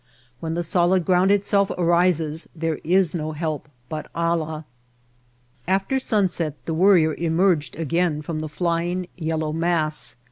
[0.39, 4.65] When the solid ground itself arises there is no help but Allah.
[5.67, 10.15] After sunset the Worrier emerged again from the flying yellow mass.